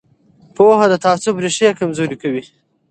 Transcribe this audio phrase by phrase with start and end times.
[0.55, 2.43] پوهه د تعصب ریښې کمزورې کوي